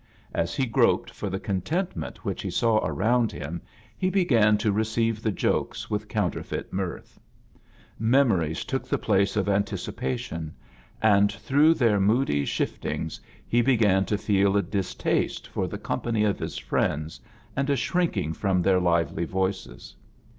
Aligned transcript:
As 0.33 0.55
he 0.55 0.65
groped 0.65 1.11
for 1.11 1.29
the 1.29 1.39
con 1.39 1.61
tentment 1.61 2.17
which 2.23 2.41
he 2.41 2.49
saw 2.49 2.77
around 2.83 3.31
him 3.31 3.61
he 3.95 4.09
be 4.09 4.25
gan 4.25 4.57
to 4.57 4.71
receive 4.71 5.21
the 5.21 5.31
jokes 5.31 5.91
with 5.91 6.07
counterfeit 6.07 6.73
mirth. 6.73 7.19
Memories 7.99 8.65
took 8.65 8.87
the 8.87 8.97
place 8.97 9.35
of 9.35 9.47
antic 9.47 9.77
ipation, 9.77 10.53
and 11.03 11.29
throt^h 11.29 11.77
their 11.77 11.99
moody 11.99 12.45
sbift 12.47 12.79
in£8 12.79 13.19
he 13.45 13.61
began 13.61 14.03
to 14.05 14.17
feel 14.17 14.57
a 14.57 14.63
distaste 14.63 15.45
for 15.47 15.67
the 15.67 15.77
com 15.77 16.01
pany 16.01 16.27
of 16.27 16.39
his 16.39 16.57
friends 16.57 17.19
and 17.55 17.69
a 17.69 17.75
shrinking 17.75 18.33
from 18.33 18.63
their 18.63 18.79
lively 18.79 19.25
voices. 19.25 19.95